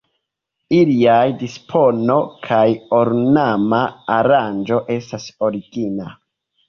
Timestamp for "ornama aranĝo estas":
3.01-5.29